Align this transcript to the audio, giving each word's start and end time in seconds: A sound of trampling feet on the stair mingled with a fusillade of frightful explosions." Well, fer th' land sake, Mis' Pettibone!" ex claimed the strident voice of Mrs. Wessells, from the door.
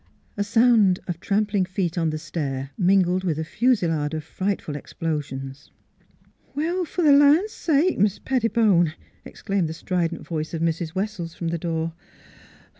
A 0.35 0.43
sound 0.43 0.97
of 1.07 1.19
trampling 1.19 1.63
feet 1.63 1.95
on 1.95 2.09
the 2.09 2.17
stair 2.17 2.71
mingled 2.75 3.23
with 3.23 3.37
a 3.37 3.43
fusillade 3.43 4.15
of 4.15 4.23
frightful 4.23 4.75
explosions." 4.75 5.69
Well, 6.55 6.85
fer 6.85 7.03
th' 7.03 7.13
land 7.19 7.51
sake, 7.51 7.99
Mis' 7.99 8.17
Pettibone!" 8.17 8.95
ex 9.27 9.43
claimed 9.43 9.69
the 9.69 9.73
strident 9.73 10.25
voice 10.25 10.55
of 10.55 10.61
Mrs. 10.63 10.95
Wessells, 10.95 11.35
from 11.35 11.49
the 11.49 11.59
door. 11.59 11.93